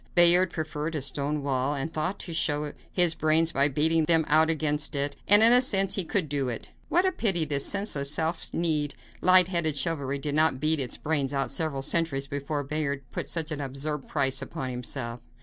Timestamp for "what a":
6.89-7.11